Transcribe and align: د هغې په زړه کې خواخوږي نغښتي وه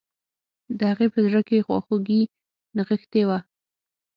د 0.77 0.79
هغې 0.91 1.07
په 1.13 1.19
زړه 1.25 1.41
کې 1.47 1.65
خواخوږي 1.65 2.21
نغښتي 2.75 3.23
وه 3.27 3.39